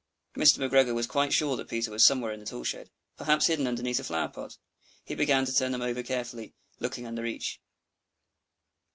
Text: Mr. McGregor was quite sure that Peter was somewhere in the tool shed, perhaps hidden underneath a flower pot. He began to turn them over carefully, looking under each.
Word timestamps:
Mr. 0.35 0.57
McGregor 0.57 0.95
was 0.95 1.05
quite 1.05 1.31
sure 1.31 1.55
that 1.55 1.67
Peter 1.67 1.91
was 1.91 2.03
somewhere 2.03 2.31
in 2.31 2.39
the 2.39 2.45
tool 2.47 2.63
shed, 2.63 2.89
perhaps 3.17 3.45
hidden 3.45 3.67
underneath 3.67 3.99
a 3.99 4.03
flower 4.03 4.29
pot. 4.29 4.57
He 5.05 5.13
began 5.13 5.45
to 5.45 5.53
turn 5.53 5.71
them 5.73 5.83
over 5.83 6.01
carefully, 6.01 6.55
looking 6.79 7.05
under 7.05 7.23
each. 7.27 7.61